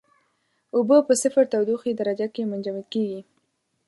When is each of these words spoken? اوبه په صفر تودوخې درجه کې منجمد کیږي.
اوبه 0.75 0.97
په 1.07 1.13
صفر 1.21 1.43
تودوخې 1.51 1.91
درجه 1.99 2.27
کې 2.33 2.49
منجمد 2.51 2.85
کیږي. 2.93 3.21